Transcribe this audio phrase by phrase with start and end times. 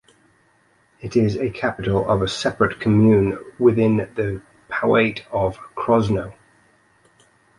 [1.01, 6.33] It is a capital of a separate commune within the powiat of Krosno.